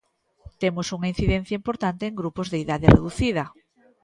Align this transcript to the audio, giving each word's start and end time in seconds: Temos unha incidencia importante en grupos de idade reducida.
Temos 0.61 0.87
unha 0.95 1.11
incidencia 1.13 1.59
importante 1.61 2.03
en 2.05 2.17
grupos 2.21 2.47
de 2.49 2.57
idade 2.63 2.91
reducida. 2.95 3.43